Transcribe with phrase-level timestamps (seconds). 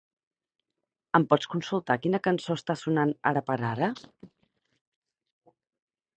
[1.19, 3.93] Em pots consultar quina cançó està sonant ara per ara?